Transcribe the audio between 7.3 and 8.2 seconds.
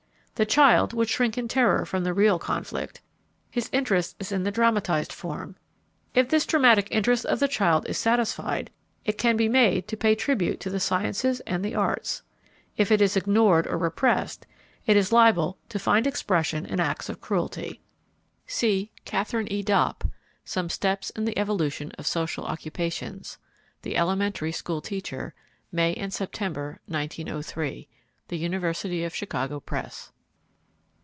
the child is